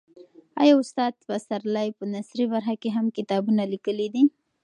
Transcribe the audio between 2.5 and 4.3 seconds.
برخه کې هم کتابونه لیکلي دي؟